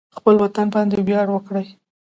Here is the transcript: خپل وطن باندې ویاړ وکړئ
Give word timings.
خپل 0.17 0.35
وطن 0.43 0.67
باندې 0.75 0.95
ویاړ 1.07 1.27
وکړئ 1.31 1.67